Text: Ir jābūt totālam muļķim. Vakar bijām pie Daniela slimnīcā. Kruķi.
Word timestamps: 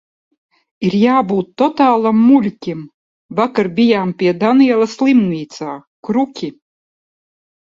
Ir 0.87 0.93
jābūt 1.01 1.51
totālam 1.61 2.23
muļķim. 2.29 2.81
Vakar 3.41 3.69
bijām 3.81 4.15
pie 4.23 4.33
Daniela 4.45 4.89
slimnīcā. 4.95 5.77
Kruķi. 6.09 6.51